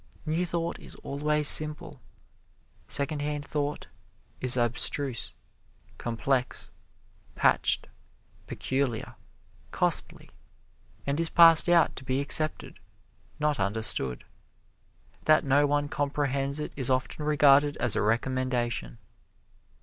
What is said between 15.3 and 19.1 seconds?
no one comprehends it is often regarded as a recommendation.